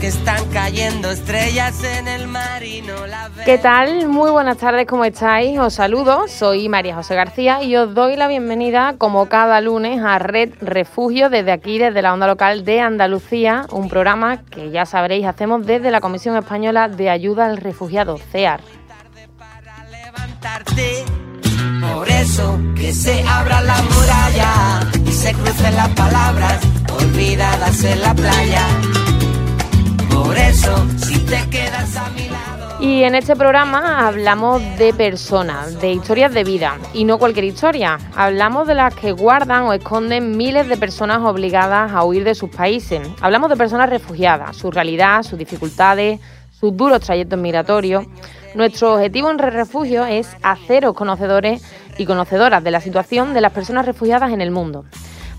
[0.00, 3.44] que están cayendo estrellas en el mar y no ves.
[3.44, 4.08] ¿Qué tal?
[4.08, 5.58] Muy buenas tardes, ¿cómo estáis?
[5.58, 10.18] Os saludo, soy María José García y os doy la bienvenida como cada lunes a
[10.18, 15.26] Red Refugio desde aquí, desde la onda local de Andalucía, un programa que ya sabréis
[15.26, 18.62] hacemos desde la Comisión Española de Ayuda al Refugiado, CEAR.
[21.92, 26.58] Por eso que se abra la muralla y se crucen las palabras
[26.90, 28.99] olvidadas en la playa.
[30.30, 32.76] Por eso, si te quedas a mi lado.
[32.78, 37.98] Y en este programa hablamos de personas, de historias de vida, y no cualquier historia.
[38.14, 42.48] Hablamos de las que guardan o esconden miles de personas obligadas a huir de sus
[42.48, 43.00] países.
[43.20, 46.20] Hablamos de personas refugiadas, su realidad, sus dificultades,
[46.52, 48.04] sus duros trayectos migratorios.
[48.54, 51.60] Nuestro objetivo en Red Refugio es haceros conocedores
[51.98, 54.84] y conocedoras de la situación de las personas refugiadas en el mundo.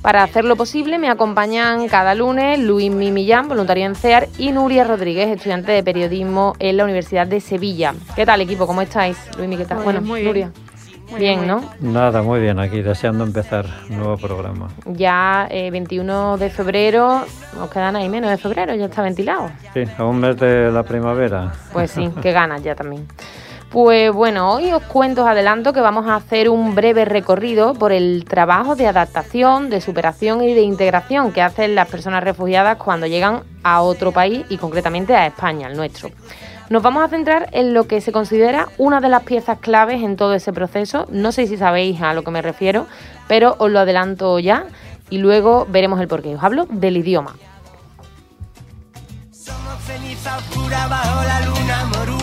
[0.01, 5.29] Para hacerlo posible me acompañan cada lunes Luis Millán, voluntario en CEAR, y Nuria Rodríguez,
[5.29, 7.93] estudiante de periodismo en la Universidad de Sevilla.
[8.15, 8.65] ¿Qué tal equipo?
[8.65, 9.17] ¿Cómo estáis?
[9.37, 9.77] Luis, ¿qué tal?
[9.77, 10.27] Muy bueno, muy bien.
[10.27, 10.51] Nuria.
[11.11, 11.69] Muy bien, bien, ¿no?
[11.81, 14.69] Nada, muy bien, aquí deseando empezar un nuevo programa.
[14.85, 19.51] Ya eh, 21 de febrero, nos quedan ahí menos de febrero, ya está ventilado.
[19.73, 21.51] Sí, a un mes de la primavera.
[21.73, 23.05] Pues sí, qué ganas ya también.
[23.71, 27.93] Pues bueno, hoy os cuento, os adelanto que vamos a hacer un breve recorrido por
[27.93, 33.07] el trabajo de adaptación, de superación y de integración que hacen las personas refugiadas cuando
[33.07, 36.09] llegan a otro país y concretamente a España, el nuestro.
[36.69, 40.17] Nos vamos a centrar en lo que se considera una de las piezas claves en
[40.17, 41.07] todo ese proceso.
[41.09, 42.87] No sé si sabéis a lo que me refiero,
[43.29, 44.65] pero os lo adelanto ya
[45.09, 46.35] y luego veremos el porqué.
[46.35, 47.37] Os hablo del idioma.
[49.31, 52.20] Somos ceniza oscura bajo la luna moruna.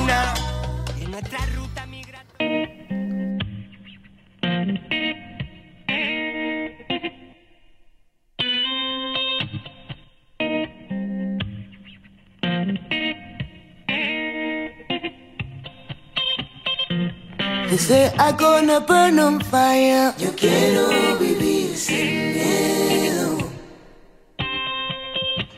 [17.69, 20.15] They say I'm gonna burn on fire.
[20.17, 23.51] Yo quiero vivir sin miedo.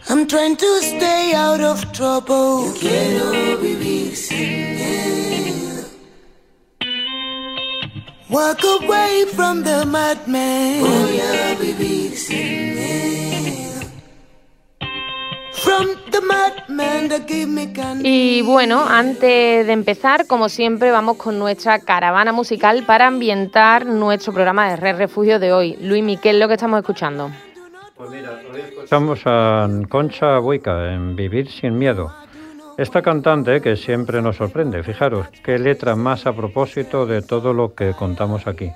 [0.09, 2.67] I'm trying to stay out of trouble.
[2.67, 5.85] Yo quiero vivir sin miedo.
[8.29, 10.81] Walk away from the madman.
[10.81, 13.30] Voy a vivir sin miedo.
[18.03, 24.33] Y bueno, antes de empezar, como siempre, vamos con nuestra caravana musical para ambientar nuestro
[24.33, 25.77] programa de Red Refugio de hoy.
[25.81, 27.31] Luis Miquel, lo que estamos escuchando.
[27.97, 32.11] Pues mira, escuchamos a Concha Buica en Vivir sin miedo.
[32.79, 37.75] Esta cantante que siempre nos sorprende, fijaros, qué letra más a propósito de todo lo
[37.75, 38.73] que contamos aquí.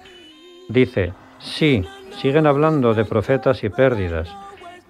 [0.69, 1.83] Dice, sí,
[2.21, 4.29] siguen hablando de profetas y pérdidas.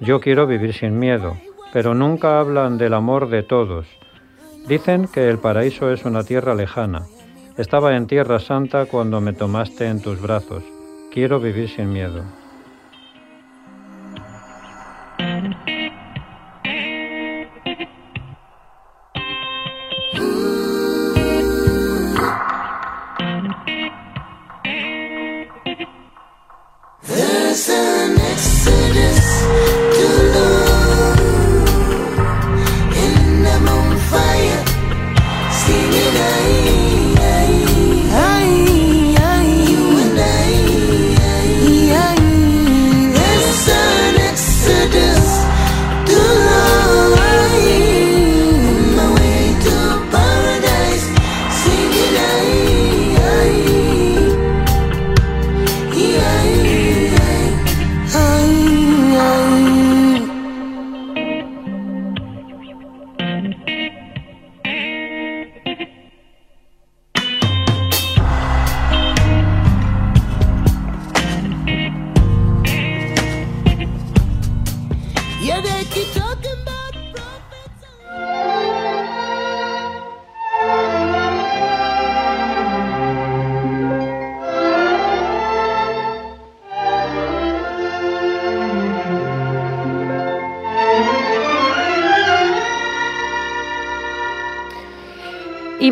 [0.01, 1.37] Yo quiero vivir sin miedo,
[1.75, 3.85] pero nunca hablan del amor de todos.
[4.69, 7.03] Dicen que el paraíso es una tierra lejana.
[7.59, 10.63] Estaba en Tierra Santa cuando me tomaste en tus brazos.
[11.13, 12.23] Quiero vivir sin miedo.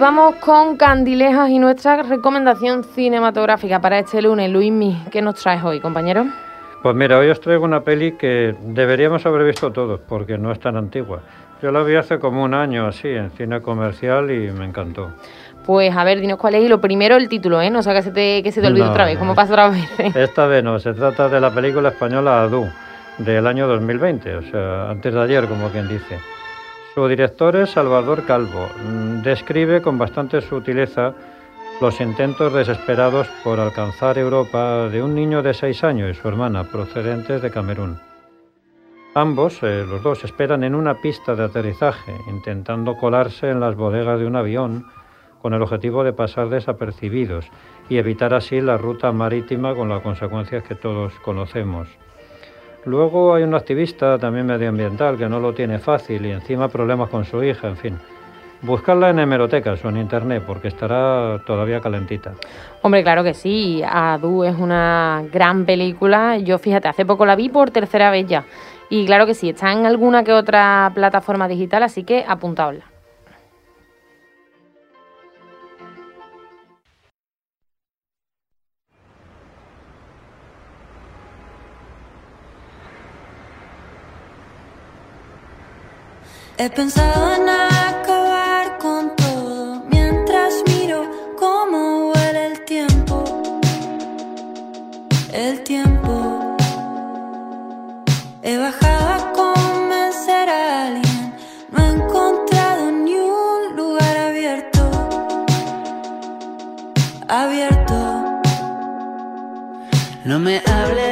[0.03, 4.51] Vamos con Candilejas y nuestra recomendación cinematográfica para este lunes.
[4.51, 6.27] Luismi, ¿qué nos traes hoy, compañero?
[6.83, 10.59] Pues mira, hoy os traigo una peli que deberíamos haber visto todos, porque no es
[10.59, 11.21] tan antigua.
[11.63, 15.13] Yo la vi hace como un año así, en cine comercial, y me encantó.
[15.65, 16.65] Pues a ver, dinos cuál es.
[16.65, 17.71] Y lo primero, el título, ¿eh?
[17.71, 19.89] No sé que se te, que se te olvide otra vez, como pasa otra vez.
[20.17, 22.67] Esta vez no, se trata de la película española Adu,
[23.19, 26.19] del año 2020, o sea, antes de ayer, como quien dice.
[26.95, 28.69] Su director es Salvador Calvo.
[28.85, 31.15] Mm, describe con bastante sutileza
[31.81, 36.65] los intentos desesperados por alcanzar Europa de un niño de seis años y su hermana,
[36.65, 37.99] procedentes de Camerún.
[39.15, 44.21] Ambos, eh, los dos, esperan en una pista de aterrizaje, intentando colarse en las bodegas
[44.21, 44.85] de un avión
[45.41, 47.47] con el objetivo de pasar desapercibidos
[47.89, 51.89] y evitar así la ruta marítima con las consecuencias que todos conocemos.
[52.85, 57.25] Luego hay un activista también medioambiental que no lo tiene fácil y encima problemas con
[57.25, 57.99] su hija, en fin.
[58.63, 62.33] Buscarla en hemerotecas o en internet porque estará todavía calentita.
[62.83, 63.83] Hombre, claro que sí.
[63.85, 66.39] Adu es una gran película.
[66.39, 68.45] Yo, fíjate, hace poco la vi por tercera vez ya.
[68.89, 72.92] Y claro que sí, está en alguna que otra plataforma digital, así que apuntaosla.
[86.59, 91.09] He pensado en acabar con todo mientras miro
[91.39, 93.25] cómo huele el tiempo.
[95.33, 96.57] El tiempo.
[98.43, 101.35] He bajado a convencer a alguien.
[101.71, 104.91] No he encontrado ni un lugar abierto.
[107.29, 107.95] Abierto.
[110.25, 111.12] No me hables.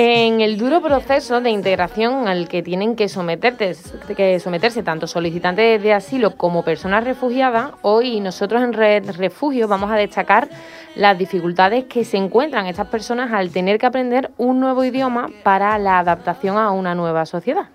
[0.00, 3.74] En el duro proceso de integración al que tienen que, someterte,
[4.16, 9.90] que someterse tanto solicitantes de asilo como personas refugiadas, hoy nosotros en Red Refugio vamos
[9.90, 10.48] a destacar
[10.94, 15.76] las dificultades que se encuentran estas personas al tener que aprender un nuevo idioma para
[15.78, 17.66] la adaptación a una nueva sociedad.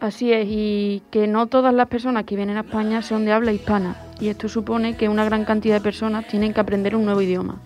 [0.00, 3.52] Así es, y que no todas las personas que vienen a España son de habla
[3.52, 7.22] hispana, y esto supone que una gran cantidad de personas tienen que aprender un nuevo
[7.22, 7.58] idioma.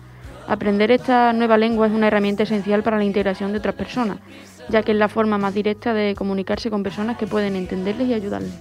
[0.47, 4.17] Aprender esta nueva lengua es una herramienta esencial para la integración de otras personas,
[4.69, 8.13] ya que es la forma más directa de comunicarse con personas que pueden entenderles y
[8.13, 8.53] ayudarles.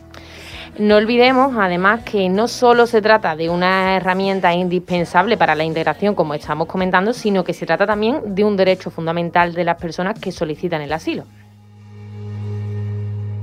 [0.79, 6.15] No olvidemos, además, que no solo se trata de una herramienta indispensable para la integración,
[6.15, 10.19] como estamos comentando, sino que se trata también de un derecho fundamental de las personas
[10.19, 11.25] que solicitan el asilo.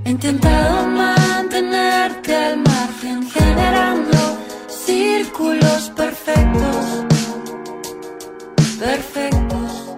[0.04, 4.18] He intentado mantenerte al margen, generando
[4.68, 7.11] círculos perfectos.
[8.82, 9.96] Perfectos.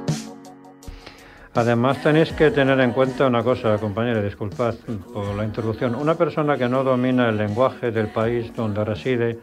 [1.53, 4.75] Además tenéis que tener en cuenta una cosa, compañero, disculpad
[5.13, 5.95] por la interrupción.
[5.95, 9.39] Una persona que no domina el lenguaje del país donde reside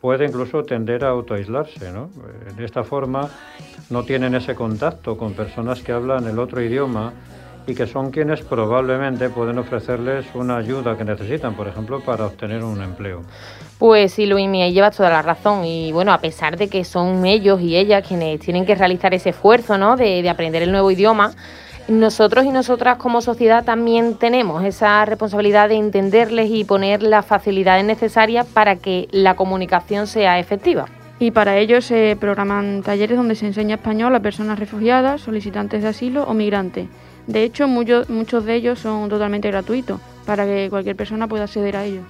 [0.00, 2.10] puede incluso tender a autoaislarse, ¿no?
[2.56, 3.30] De esta forma
[3.88, 7.12] no tienen ese contacto con personas que hablan el otro idioma
[7.68, 12.64] y que son quienes probablemente pueden ofrecerles una ayuda que necesitan, por ejemplo, para obtener
[12.64, 13.22] un empleo.
[13.78, 15.64] Pues sí, Luismi, ahí llevas toda la razón.
[15.66, 19.30] Y bueno, a pesar de que son ellos y ellas quienes tienen que realizar ese
[19.30, 19.96] esfuerzo ¿no?
[19.96, 21.32] de, de aprender el nuevo idioma,
[21.88, 27.84] nosotros y nosotras como sociedad también tenemos esa responsabilidad de entenderles y poner las facilidades
[27.84, 30.86] necesarias para que la comunicación sea efectiva.
[31.18, 35.88] Y para ello se programan talleres donde se enseña español a personas refugiadas, solicitantes de
[35.88, 36.88] asilo o migrantes.
[37.26, 41.84] De hecho, muchos de ellos son totalmente gratuitos para que cualquier persona pueda acceder a
[41.84, 42.04] ellos.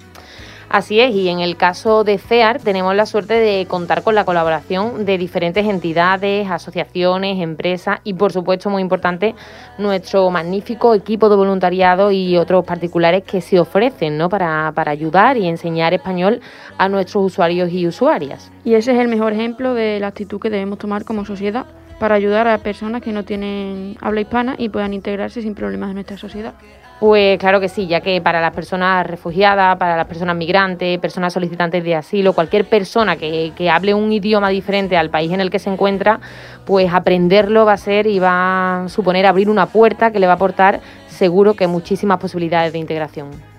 [0.69, 4.25] Así es, y en el caso de CEAR tenemos la suerte de contar con la
[4.25, 9.37] colaboración de diferentes entidades, asociaciones, empresas y por supuesto, muy importante,
[9.79, 14.29] nuestro magnífico equipo de voluntariado y otros particulares que se ofrecen ¿no?
[14.29, 16.41] para, para ayudar y enseñar español
[16.79, 18.51] a nuestros usuarios y usuarias.
[18.65, 21.67] Y ese es el mejor ejemplo de la actitud que debemos tomar como sociedad
[22.01, 25.95] para ayudar a personas que no tienen habla hispana y puedan integrarse sin problemas en
[25.95, 26.55] nuestra sociedad.
[26.99, 31.35] Pues claro que sí, ya que para las personas refugiadas, para las personas migrantes, personas
[31.35, 35.51] solicitantes de asilo, cualquier persona que, que, hable un idioma diferente al país en el
[35.51, 36.21] que se encuentra,
[36.65, 40.33] pues aprenderlo va a ser y va a suponer abrir una puerta que le va
[40.33, 43.56] a aportar seguro que muchísimas posibilidades de integración.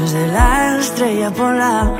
[0.00, 1.90] Desde la estrella polar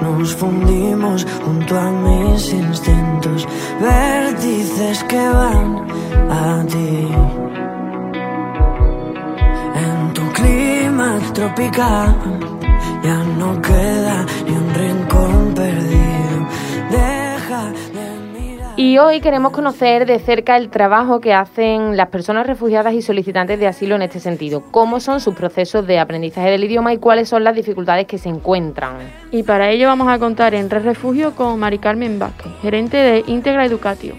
[0.00, 3.46] nos fundimos junto a mis instintos,
[3.78, 5.86] vértices que van
[6.30, 7.08] a ti.
[9.84, 12.16] En tu clima tropical
[13.04, 15.95] ya no queda ni un rincón perdido.
[18.86, 23.58] Y hoy queremos conocer de cerca el trabajo que hacen las personas refugiadas y solicitantes
[23.58, 27.28] de asilo en este sentido, cómo son sus procesos de aprendizaje del idioma y cuáles
[27.28, 28.98] son las dificultades que se encuentran.
[29.32, 33.24] Y para ello vamos a contar en Red Refugio con Mari Carmen Vázquez, gerente de
[33.26, 34.14] Integra Educatio.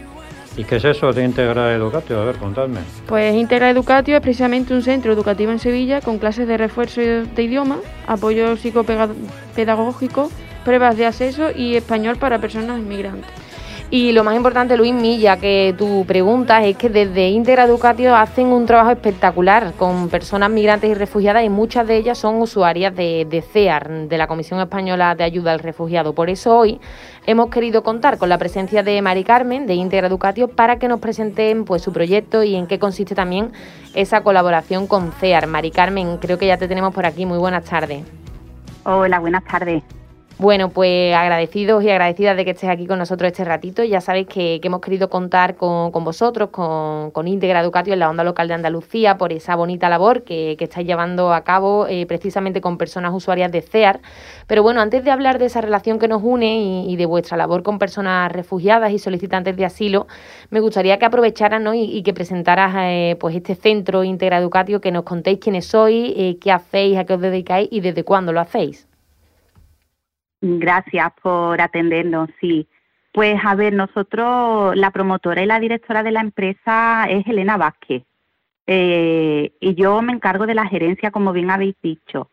[0.58, 2.20] ¿Y qué es eso de Integra Educatio?
[2.20, 2.82] A ver, contadme.
[3.08, 7.42] Pues Integra Educatio es precisamente un centro educativo en Sevilla con clases de refuerzo de
[7.42, 10.30] idioma, apoyo psicopedagógico,
[10.66, 13.47] pruebas de acceso y español para personas inmigrantes.
[13.90, 18.48] Y lo más importante, Luis Milla, que tu pregunta es que desde Integra Educatio hacen
[18.48, 23.26] un trabajo espectacular con personas migrantes y refugiadas y muchas de ellas son usuarias de,
[23.30, 26.14] de CEAR, de la Comisión Española de Ayuda al Refugiado.
[26.14, 26.82] Por eso hoy
[27.26, 31.00] hemos querido contar con la presencia de Mari Carmen de Integra Educatio para que nos
[31.00, 33.54] presenten pues, su proyecto y en qué consiste también
[33.94, 35.48] esa colaboración con CEAR.
[35.48, 37.26] Mari Carmen, creo que ya te tenemos por aquí.
[37.26, 38.04] Muy buenas tardes.
[38.84, 39.82] Hola, buenas tardes.
[40.40, 43.84] Bueno, pues agradecidos y agradecidas de que estés aquí con nosotros este ratito.
[43.84, 48.24] Ya sabéis que, hemos querido contar con, vosotros, con, con Íntegra Educatio en la onda
[48.24, 52.78] local de Andalucía, por esa bonita labor que, estáis llevando a cabo eh, precisamente con
[52.78, 54.00] personas usuarias de CEAR.
[54.46, 57.64] Pero bueno, antes de hablar de esa relación que nos une y, de vuestra labor
[57.64, 60.06] con personas refugiadas y solicitantes de asilo,
[60.52, 65.04] me gustaría que aprovecharas y, que presentaras eh, pues este centro Íntegra Educatio, que nos
[65.04, 68.87] contéis quiénes sois, eh, qué hacéis, a qué os dedicáis y desde cuándo lo hacéis.
[70.42, 72.68] Gracias por atendernos, sí.
[73.12, 78.04] Pues a ver, nosotros, la promotora y la directora de la empresa es Elena Vázquez.
[78.68, 82.30] Eh, y yo me encargo de la gerencia, como bien habéis dicho.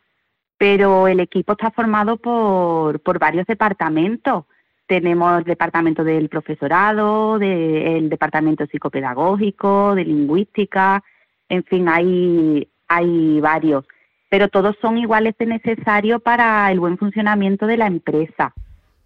[0.58, 4.44] Pero el equipo está formado por, por varios departamentos.
[4.86, 11.02] Tenemos el departamento del profesorado, el departamento psicopedagógico, de lingüística,
[11.48, 13.86] en fin, hay, hay varios
[14.34, 18.52] pero todos son iguales de necesarios para el buen funcionamiento de la empresa,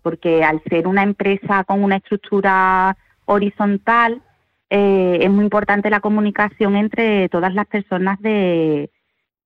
[0.00, 4.22] porque al ser una empresa con una estructura horizontal,
[4.70, 8.88] eh, es muy importante la comunicación entre todas las personas de,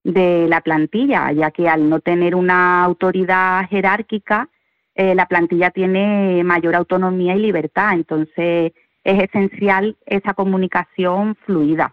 [0.04, 4.48] de la plantilla, ya que al no tener una autoridad jerárquica,
[4.94, 7.94] eh, la plantilla tiene mayor autonomía y libertad.
[7.94, 8.72] Entonces,
[9.02, 11.92] es esencial esa comunicación fluida.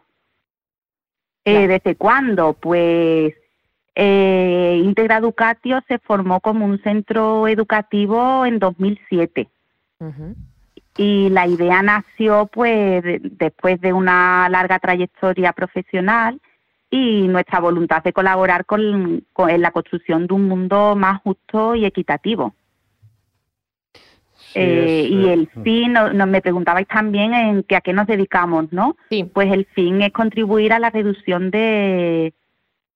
[1.44, 2.54] Eh, ¿Desde cuándo?
[2.54, 3.34] Pues
[4.02, 9.50] eh, Integra Educatio se formó como un centro educativo en 2007.
[10.96, 16.40] Y la idea nació pues después de una larga trayectoria profesional
[16.90, 21.84] y nuestra voluntad de colaborar con, en la construcción de un mundo más justo y
[21.84, 22.54] equitativo.
[24.56, 25.64] Eh, y el mm.
[25.64, 28.96] fin, no, me preguntabais también en que a qué nos dedicamos, ¿no?
[29.10, 29.26] Sí.
[29.26, 32.34] Pues el fin es contribuir a la reducción de,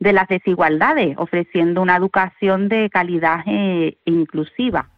[0.04, 4.90] de las desigualdades, ofreciendo una educación de calidad e inclusiva.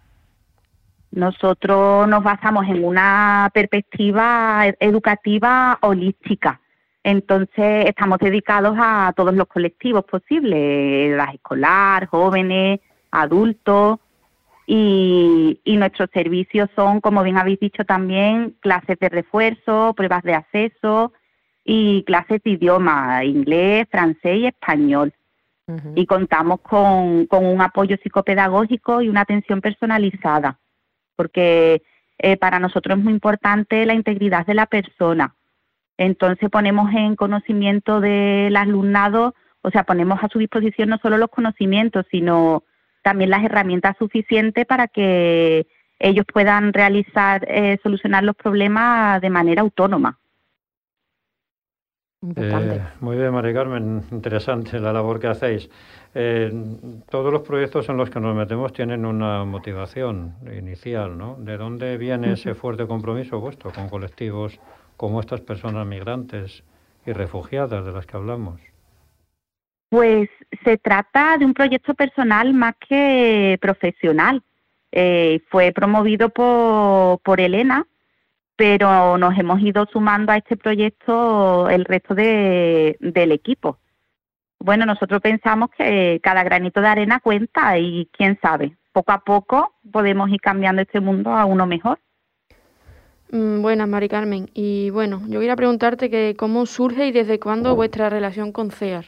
[1.12, 6.60] Nosotros nos basamos en una perspectiva educativa holística.
[7.04, 12.80] Entonces, estamos dedicados a todos los colectivos posibles, edad escolar, jóvenes,
[13.12, 14.00] adultos,
[14.68, 20.34] y, y, nuestros servicios son, como bien habéis dicho también, clases de refuerzo, pruebas de
[20.34, 21.14] acceso,
[21.66, 25.12] y clases de idioma, inglés, francés y español.
[25.96, 30.60] Y contamos con, con, un apoyo psicopedagógico y una atención personalizada,
[31.16, 31.82] porque
[32.20, 35.34] eh, para nosotros es muy importante la integridad de la persona.
[35.98, 41.32] Entonces ponemos en conocimiento del alumnado, o sea, ponemos a su disposición no solo los
[41.32, 42.64] conocimientos, sino
[43.02, 45.66] también las herramientas suficientes para que
[45.98, 50.20] ellos puedan realizar, eh, solucionar los problemas de manera autónoma.
[52.36, 55.70] Eh, muy bien, María Carmen, interesante la labor que hacéis.
[56.14, 56.52] Eh,
[57.10, 61.36] todos los proyectos en los que nos metemos tienen una motivación inicial, ¿no?
[61.38, 64.60] ¿De dónde viene ese fuerte compromiso vuestro con colectivos
[64.98, 66.64] como estas personas migrantes
[67.06, 68.60] y refugiadas de las que hablamos?
[69.90, 70.30] Pues
[70.64, 74.42] se trata de un proyecto personal más que profesional.
[74.92, 77.86] Eh, fue promovido por, por Elena,
[78.56, 83.80] pero nos hemos ido sumando a este proyecto el resto de, del equipo.
[84.60, 89.76] Bueno, nosotros pensamos que cada granito de arena cuenta y quién sabe, poco a poco
[89.92, 92.00] podemos ir cambiando este mundo a uno mejor.
[93.32, 94.50] Mm, buenas, Mari Carmen.
[94.54, 99.06] Y bueno, yo quería preguntarte que cómo surge y desde cuándo vuestra relación con CEAR.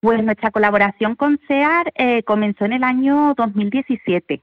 [0.00, 4.42] Pues nuestra colaboración con CEAR eh, comenzó en el año 2017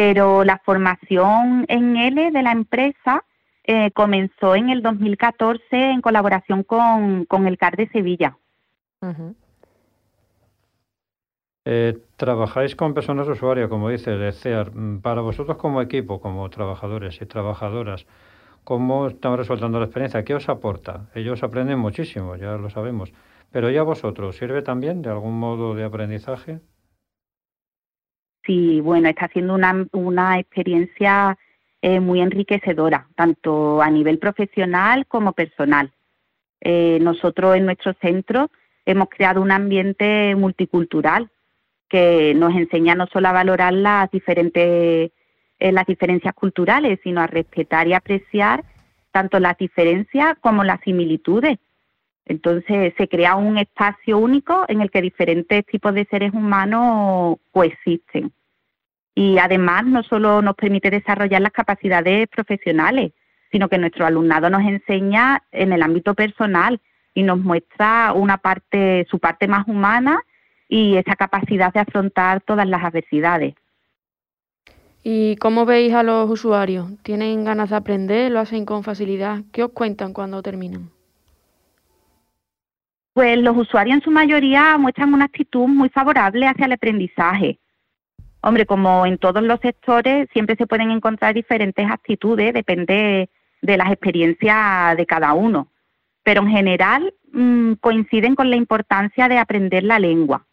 [0.00, 3.22] pero la formación en L de la empresa
[3.64, 8.38] eh, comenzó en el 2014 en colaboración con, con el CAR de Sevilla.
[11.66, 14.74] Eh, trabajáis con personas usuarias, como dice de CEAR.
[14.74, 18.06] Mm, para vosotros como equipo, como trabajadores y trabajadoras,
[18.64, 20.24] ¿cómo están resultando la experiencia?
[20.24, 21.10] ¿Qué os aporta?
[21.14, 23.12] Ellos aprenden muchísimo, ya lo sabemos.
[23.50, 26.60] Pero ya vosotros, ¿sirve también de algún modo de aprendizaje?
[28.44, 31.36] Sí, bueno, está siendo una, una experiencia
[31.82, 35.92] eh, muy enriquecedora, tanto a nivel profesional como personal.
[36.60, 38.50] Eh, nosotros en nuestro centro
[38.84, 41.30] hemos creado un ambiente multicultural
[41.88, 45.10] que nos enseña no solo a valorar las diferentes
[45.60, 48.64] eh, las diferencias culturales, sino a respetar y apreciar
[49.12, 51.58] tanto las diferencias como las similitudes.
[52.26, 58.32] Entonces se crea un espacio único en el que diferentes tipos de seres humanos coexisten.
[59.14, 63.12] Y además no solo nos permite desarrollar las capacidades profesionales,
[63.50, 66.80] sino que nuestro alumnado nos enseña en el ámbito personal
[67.14, 70.22] y nos muestra una parte, su parte más humana
[70.68, 73.54] y esa capacidad de afrontar todas las adversidades.
[75.02, 76.86] ¿Y cómo veis a los usuarios?
[77.02, 78.30] ¿Tienen ganas de aprender?
[78.30, 79.40] ¿Lo hacen con facilidad?
[79.50, 80.90] ¿Qué os cuentan cuando terminan?
[83.12, 87.58] Pues los usuarios en su mayoría muestran una actitud muy favorable hacia el aprendizaje.
[88.42, 93.28] Hombre, como en todos los sectores, siempre se pueden encontrar diferentes actitudes, depende
[93.60, 95.68] de las experiencias de cada uno.
[96.22, 100.46] Pero en general mm, coinciden con la importancia de aprender la lengua.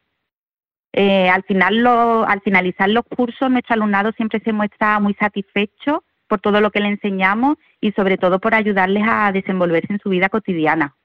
[0.93, 6.41] Eh, al, final al finalizar los cursos, nuestro alumnado siempre se muestra muy satisfecho por
[6.41, 10.27] todo lo que le enseñamos y sobre todo por ayudarles a desenvolverse en su vida
[10.27, 10.95] cotidiana.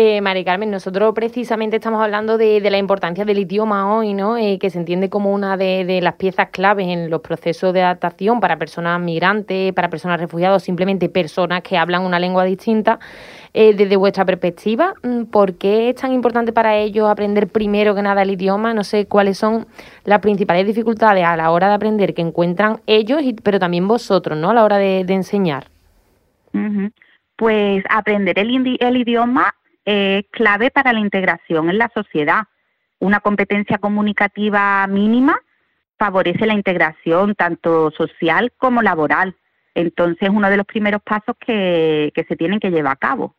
[0.00, 4.36] Eh, Carmen, nosotros precisamente estamos hablando de, la importancia del idioma hoy, ¿no?
[4.36, 8.38] Eh, que se entiende como una de, las piezas claves en los procesos de adaptación
[8.38, 13.00] para personas migrantes, para personas refugiadas, simplemente personas que hablan una lengua distinta.
[13.52, 18.02] Eh, desde vuestra perspectiva, mm, ¿por qué es tan importante para ellos aprender primero que
[18.02, 18.74] nada el idioma?
[18.74, 19.66] No sé cuáles son
[20.04, 24.50] las principales dificultades a la hora de aprender que encuentran ellos, pero también vosotros, ¿no?
[24.50, 25.66] A la hora de, enseñar.
[27.34, 29.52] Pues aprender el idioma
[29.88, 32.42] es clave para la integración en la sociedad.
[32.98, 35.40] Una competencia comunicativa mínima
[35.98, 39.34] favorece la integración tanto social como laboral.
[39.74, 43.34] Entonces, uno de los primeros pasos que, se tienen que llevar a cabo.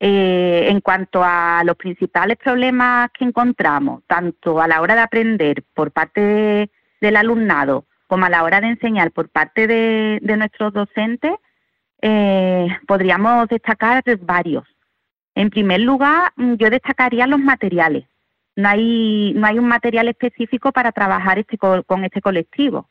[0.00, 5.62] Eh, en cuanto a los principales problemas que encontramos, tanto a la hora de aprender
[5.74, 6.70] por parte
[7.02, 11.32] del alumnado como a la hora de enseñar por parte de, nuestros docentes,
[12.00, 14.64] eh, podríamos destacar varios.
[15.38, 18.06] En primer lugar, mm, yo destacaría los materiales.
[18.56, 22.88] No hay, un material específico para trabajar este, con este colectivo.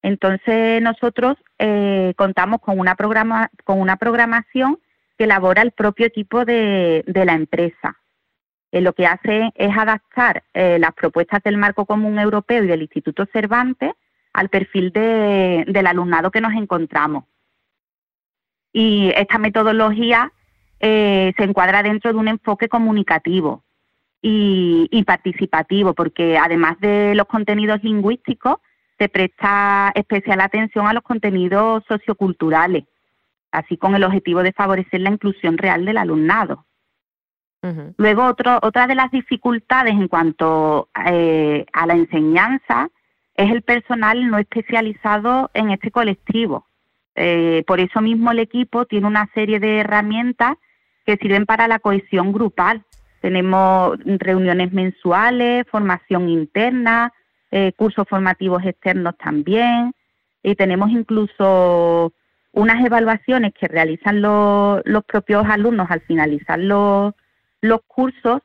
[0.00, 4.78] Entonces nosotros eh, contamos con una, programación
[5.18, 7.98] que elabora el propio equipo de, la empresa.
[8.72, 12.80] Eh, lo que hace es adaptar eh, las propuestas del Marco Común Europeo y del
[12.80, 13.92] Instituto Cervantes
[14.32, 17.24] al perfil del alumnado que nos encontramos.
[18.72, 20.32] Y esta metodología
[20.80, 23.62] eh, se encuadra dentro de un enfoque comunicativo
[24.22, 28.56] y, participativo, porque además de los contenidos lingüísticos,
[28.98, 32.84] se presta especial atención a los contenidos socioculturales,
[33.50, 36.66] así con el objetivo de favorecer la inclusión real del alumnado.
[37.98, 42.88] Luego, otro, otra de las dificultades en cuanto eh, a la enseñanza
[43.34, 46.66] es el personal no especializado en este colectivo.
[47.16, 50.56] Eh, por eso mismo el equipo tiene una serie de herramientas
[51.04, 52.84] que sirven para la cohesión grupal.
[53.20, 57.12] Tenemos reuniones mensuales, formación interna,
[57.50, 59.92] eh, cursos formativos externos también,
[60.42, 62.12] y tenemos incluso
[62.52, 67.14] unas evaluaciones que realizan los, propios alumnos al finalizar los,
[67.60, 68.40] los cursos,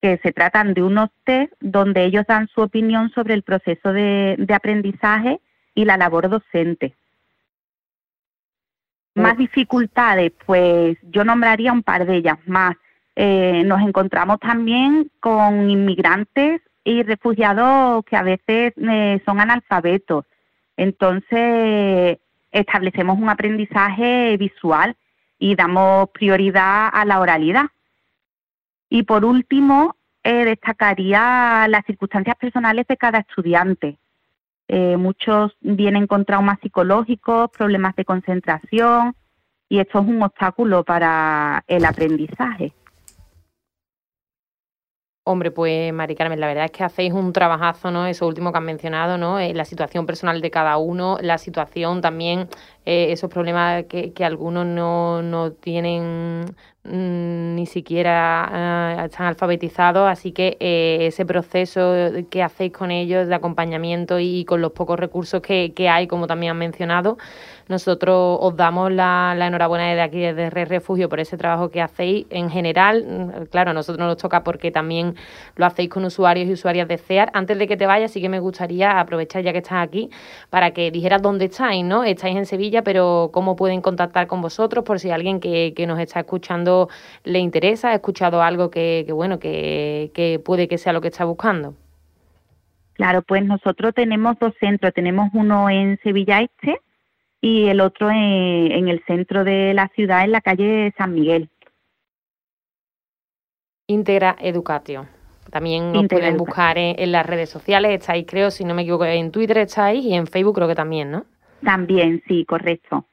[0.00, 4.46] que se tratan de unos test donde ellos dan su opinión sobre el proceso de
[4.54, 5.40] aprendizaje
[5.74, 6.94] y la labor docente.
[9.16, 12.76] Más dificultades, pues yo nombraría un par de ellas más.
[13.14, 20.26] Eh, nos encontramos también con inmigrantes y refugiados que a veces eh, son analfabetos.
[20.76, 22.18] Entonces,
[22.52, 24.94] establecemos un aprendizaje visual
[25.38, 27.66] y damos prioridad a la oralidad.
[28.90, 33.96] Y por último, eh, destacaría las circunstancias personales de cada estudiante.
[34.68, 39.14] Eh, muchos vienen con traumas psicológicos, problemas de concentración
[39.68, 42.72] y esto es un obstáculo para el aprendizaje.
[45.28, 48.06] Hombre, pues Mari Carmen, la verdad es que hacéis un trabajazo, ¿no?
[48.06, 49.40] Eso último que han mencionado, ¿no?
[49.40, 52.48] Eh, la situación personal de cada uno, la situación también
[52.84, 56.54] eh, esos problemas que, que algunos no, no tienen
[56.88, 61.94] mm, ni siquiera eh, están alfabetizados, así que eh, ese proceso
[62.30, 66.26] que hacéis con ellos de acompañamiento y con los pocos recursos que, que hay, como
[66.26, 67.18] también han mencionado,
[67.68, 72.26] nosotros os damos la, enhorabuena desde aquí, desde Red Refugio, por ese trabajo que hacéis
[72.30, 73.04] en general.
[73.04, 75.14] Mm, Claro, a nosotros nos toca porque también
[75.56, 77.30] lo hacéis con usuarios y usuarias de CEAR.
[77.32, 80.10] Antes de que te vayas, sí que me gustaría aprovechar ya que estás aquí
[80.50, 82.04] para que dijeras dónde estáis, ¿no?
[82.04, 85.98] Estáis en Sevilla, pero cómo pueden contactar con vosotros por si alguien que, que nos
[85.98, 86.88] está escuchando
[87.24, 91.08] le interesa, ha escuchado algo que, que bueno, que, que puede que sea lo que
[91.08, 91.74] está buscando.
[92.94, 94.94] Claro, pues nosotros tenemos dos centros.
[94.94, 96.80] Tenemos uno en Sevilla Este
[97.46, 101.48] y el otro en, en el centro de la ciudad, en la calle San Miguel.
[103.86, 105.06] Integra Educatio.
[105.50, 106.46] También nos Integra pueden Educatio.
[106.46, 108.00] buscar en, en las redes sociales.
[108.00, 111.12] Estáis, creo, si no me equivoco, en Twitter estáis y en Facebook creo que también,
[111.12, 111.24] ¿no?
[111.62, 113.06] También, sí, correcto.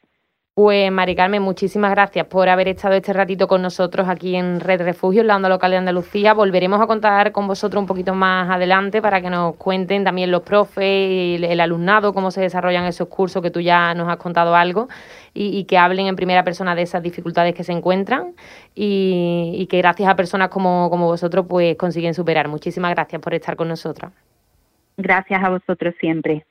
[0.56, 4.84] Pues Mari Carmen, muchísimas gracias por haber estado este ratito con nosotros aquí en Red
[4.84, 6.36] Refugio, en la onda local de Andalucía.
[6.36, 10.44] Volveremos a contar con vosotros un poquito más adelante para que nos cuenten también los
[10.44, 14.56] profes y el, alumnado, cómo se desarrollan esos cursos que tú ya nos has contado
[14.56, 14.90] algo
[15.34, 18.36] y, y que hablen en primera persona de esas dificultades que se encuentran
[18.76, 22.48] y, y que gracias a personas como, como vosotros pues consiguen superar.
[22.48, 24.12] Muchísimas gracias por estar con nosotros.
[24.98, 26.46] Gracias a vosotros siempre.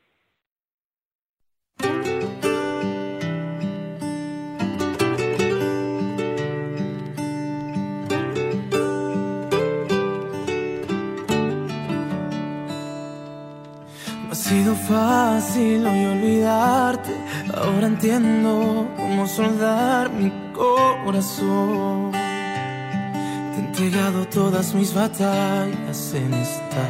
[14.53, 17.11] Sido fácil hoy olvidarte.
[17.55, 22.13] Ahora entiendo cómo soldar mi corazón.
[22.13, 26.85] Te he entregado todas mis batallas en esta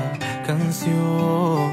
[0.44, 1.70] canción.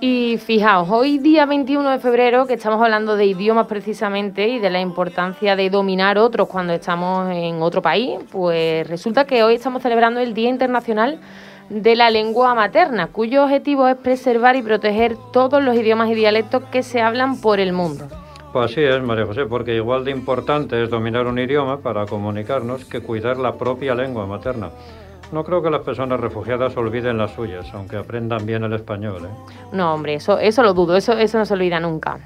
[0.00, 4.70] Y fijaos, hoy día 21 de febrero, que estamos hablando de idiomas precisamente y de
[4.70, 9.82] la importancia de dominar otros cuando estamos en otro país, pues resulta que hoy estamos
[9.82, 11.20] celebrando el Día Internacional
[11.68, 16.62] de la Lengua Materna, cuyo objetivo es preservar y proteger todos los idiomas y dialectos
[16.70, 18.06] que se hablan por el mundo.
[18.52, 22.84] Pues así es, María José, porque igual de importante es dominar un idioma para comunicarnos
[22.84, 24.70] que cuidar la propia lengua materna.
[25.32, 29.24] No creo que las personas refugiadas olviden las suyas, aunque aprendan bien el español.
[29.24, 29.54] ¿eh?
[29.72, 32.18] No, hombre, eso, eso lo dudo, eso, eso no se olvida nunca.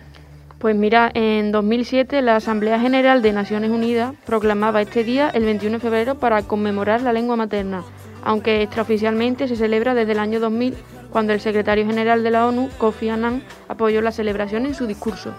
[0.59, 5.79] Pues mira, en 2007 la Asamblea General de Naciones Unidas proclamaba este día el 21
[5.79, 7.83] de febrero para conmemorar la lengua materna,
[8.25, 10.77] aunque extraoficialmente se celebra desde el año 2000,
[11.11, 15.33] cuando el secretario general de la ONU, Kofi Annan, apoyó la celebración en su discurso.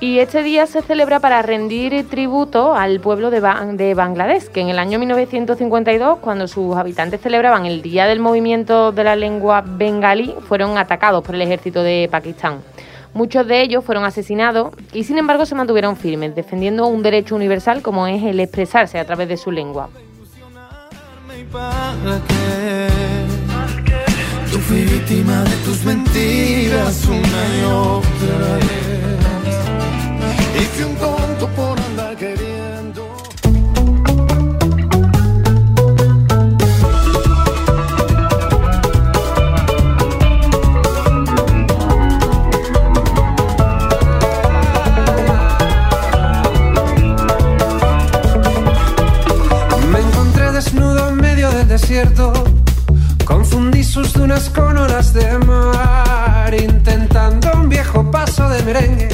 [0.00, 3.40] Y este día se celebra para rendir tributo al pueblo de,
[3.74, 8.92] de Bangladesh, que en el año 1952, cuando sus habitantes celebraban el Día del Movimiento
[8.92, 12.58] de la Lengua Bengalí, fueron atacados por el ejército de Pakistán.
[13.14, 17.80] Muchos de ellos fueron asesinados y sin embargo se mantuvieron firmes, defendiendo un derecho universal
[17.80, 19.88] como es el expresarse a través de su lengua.
[21.54, 22.88] ¿Y para qué?
[24.50, 29.20] Yo fui víctima de tus mentiras una y otra vez.
[30.60, 32.53] Y fui un tonto por andar queriendo.
[51.74, 52.32] Desierto.
[53.24, 59.08] Confundí sus dunas con olas de mar, intentando un viejo paso de merengue.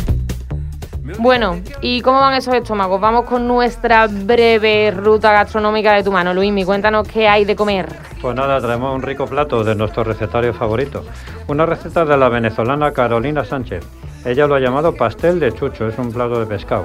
[1.18, 3.00] Bueno, ¿y cómo van esos estómagos?
[3.00, 6.34] Vamos con nuestra breve ruta gastronómica de tu mano.
[6.34, 7.88] Luismi, cuéntanos qué hay de comer.
[8.20, 11.02] Pues nada, traemos un rico plato de nuestro recetario favorito.
[11.48, 13.86] Una receta de la venezolana Carolina Sánchez.
[14.26, 16.84] Ella lo ha llamado pastel de chucho, es un plato de pescado.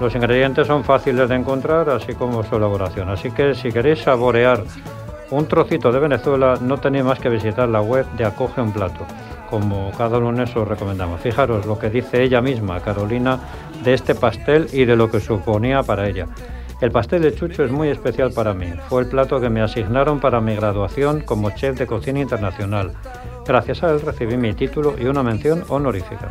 [0.00, 3.10] Los ingredientes son fáciles de encontrar, así como su elaboración.
[3.10, 4.64] Así que si queréis saborear
[5.30, 9.06] un trocito de Venezuela, no tenéis más que visitar la web de Acoge un Plato.
[9.48, 11.20] Como cada lunes os recomendamos.
[11.20, 13.38] Fijaros lo que dice ella misma, Carolina,
[13.82, 16.26] de este pastel y de lo que suponía para ella.
[16.80, 18.72] El pastel de chucho es muy especial para mí.
[18.88, 22.92] Fue el plato que me asignaron para mi graduación como chef de cocina internacional.
[23.46, 26.30] Gracias a él recibí mi título y una mención honorífica.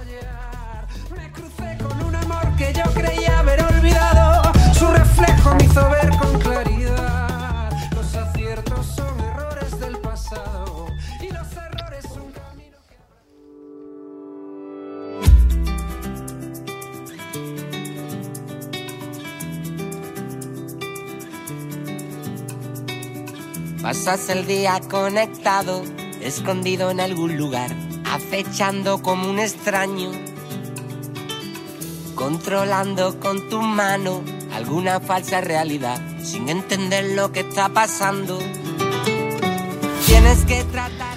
[23.90, 25.82] Pasas el día conectado,
[26.22, 27.76] escondido en algún lugar,
[28.06, 30.12] acechando como un extraño
[32.14, 34.22] controlando con tu mano
[34.54, 38.38] alguna falsa realidad sin entender lo que está pasando.
[40.06, 41.09] Tienes que tratar.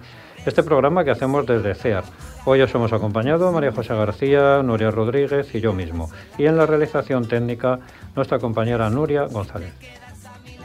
[0.48, 2.06] Este programa que hacemos desde CEAR.
[2.46, 6.10] Hoy os hemos acompañado María José García, Nuria Rodríguez y yo mismo.
[6.38, 7.80] Y en la realización técnica,
[8.16, 9.74] nuestra compañera Nuria González.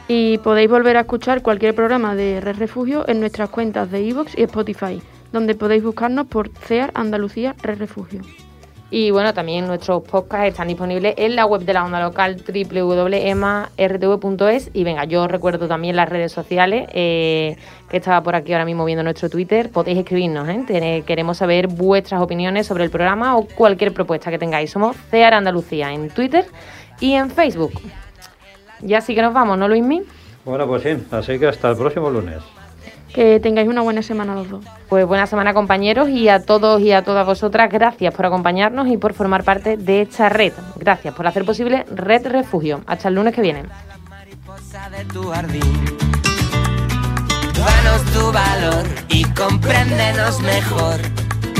[0.07, 4.37] Y podéis volver a escuchar cualquier programa de Red Refugio en nuestras cuentas de iVoox
[4.37, 5.01] y Spotify,
[5.33, 8.21] donde podéis buscarnos por CEAR Andalucía Red Refugio.
[8.95, 13.09] Y bueno, también nuestros podcasts están disponibles en la web de la onda local www.emartv.es.
[14.71, 17.57] Y venga, yo recuerdo también las redes sociales, eh,
[17.89, 19.71] que estaba por aquí ahora mismo viendo nuestro Twitter.
[19.71, 21.03] Podéis escribirnos, ¿eh?
[21.07, 24.69] Queremos saber vuestras opiniones sobre el programa o cualquier propuesta que tengáis.
[24.69, 26.45] Somos CEAR Andalucía en Twitter
[26.99, 27.71] y en Facebook.
[28.81, 30.03] Ya sí que nos vamos, ¿no, Luismi?
[30.45, 32.43] Bueno, pues sí, así que hasta el próximo lunes.
[33.13, 34.65] Que tengáis una buena semana los dos.
[34.89, 38.97] Pues buena semana compañeros y a todos y a todas vosotras gracias por acompañarnos y
[38.97, 40.53] por formar parte de esta red.
[40.75, 42.81] Gracias por hacer posible Red Refugio.
[42.87, 43.63] Hasta el lunes que viene.
[44.09, 45.61] mariposa de tu jardín.
[47.55, 50.99] Danos tu valor y compréndenos mejor.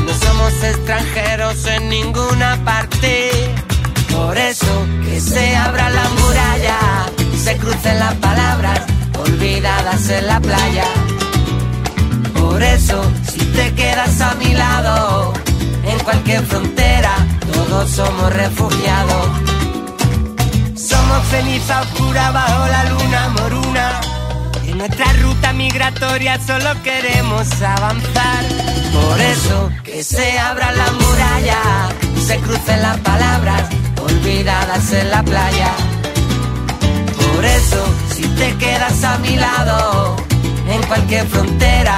[0.06, 3.30] No somos extranjeros en ninguna parte.
[4.12, 6.80] Por eso que se abra la muralla
[7.32, 8.82] y se crucen las palabras
[9.20, 10.86] olvidadas en la playa.
[12.44, 13.02] Por eso,
[13.32, 15.34] si te quedas a mi lado,
[15.86, 17.16] en cualquier frontera,
[17.52, 19.28] todos somos refugiados.
[20.76, 24.02] Somos ceniza oscura bajo la luna moruna.
[24.68, 28.44] En nuestra ruta migratoria solo queremos avanzar.
[28.92, 31.62] Por eso que se abra la muralla
[32.18, 33.64] y se crucen las palabras
[34.02, 35.72] olvidadas en la playa.
[37.34, 40.18] Por eso, si te quedas a mi lado,
[40.68, 41.98] en cualquier frontera,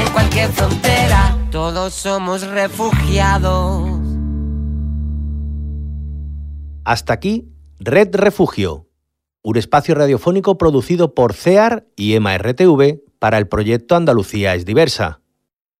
[0.00, 4.00] En cualquier frontera, todos somos refugiados.
[6.84, 8.88] Hasta aquí, Red Refugio,
[9.42, 15.20] un espacio radiofónico producido por CEAR y EMA RTV para el proyecto Andalucía es diversa,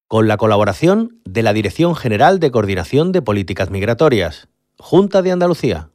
[0.07, 5.90] con la colaboración de la Dirección General de Coordinación de Políticas Migratorias, Junta de Andalucía.